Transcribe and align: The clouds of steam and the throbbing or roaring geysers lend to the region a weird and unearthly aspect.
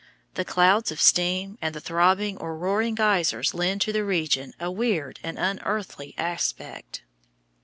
The 0.33 0.43
clouds 0.43 0.91
of 0.91 0.99
steam 0.99 1.59
and 1.61 1.75
the 1.75 1.79
throbbing 1.79 2.35
or 2.39 2.57
roaring 2.57 2.95
geysers 2.95 3.53
lend 3.53 3.81
to 3.81 3.93
the 3.93 4.03
region 4.03 4.55
a 4.59 4.71
weird 4.71 5.19
and 5.21 5.37
unearthly 5.37 6.15
aspect. 6.17 7.03